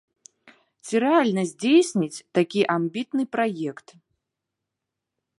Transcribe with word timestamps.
Ці 0.85 0.95
рэальна 1.03 1.41
здзейсніць 1.49 2.23
такі 2.39 2.61
амбітны 2.77 3.23
праект? 3.35 3.87